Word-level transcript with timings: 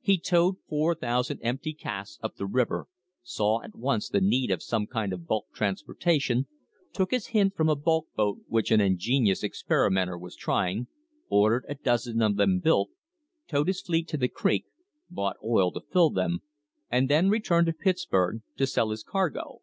He 0.00 0.16
towed 0.16 0.58
4,000 0.68 1.40
empty 1.42 1.74
casks 1.74 2.16
up 2.22 2.36
the 2.36 2.46
river, 2.46 2.86
saw 3.24 3.62
at 3.62 3.74
once 3.74 4.08
the 4.08 4.20
need 4.20 4.52
of 4.52 4.62
some 4.62 4.86
kind 4.86 5.12
of 5.12 5.26
bulk 5.26 5.46
transportation, 5.52 6.46
took 6.92 7.10
his 7.10 7.26
hint 7.34 7.56
from 7.56 7.68
a 7.68 7.74
bulk 7.74 8.06
boat 8.14 8.42
which 8.46 8.70
an 8.70 8.80
ingenious 8.80 9.42
experimenter 9.42 10.16
was 10.16 10.36
trying, 10.36 10.86
ordered 11.28 11.64
a 11.68 11.74
dozen 11.74 12.22
of 12.22 12.36
them 12.36 12.60
built, 12.60 12.90
towed 13.48 13.66
his 13.66 13.82
fleet 13.82 14.06
to 14.06 14.16
the 14.16 14.28
creek, 14.28 14.66
bought 15.10 15.34
oil 15.44 15.72
to 15.72 15.80
fill 15.80 16.10
them, 16.10 16.42
and 16.88 17.10
then 17.10 17.28
returned 17.28 17.66
to 17.66 17.72
Pittsburg 17.72 18.42
to 18.58 18.68
sell 18.68 18.90
his 18.90 19.02
cargo. 19.02 19.62